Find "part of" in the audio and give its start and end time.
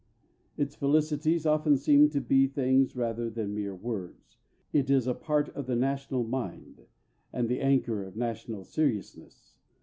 5.13-5.67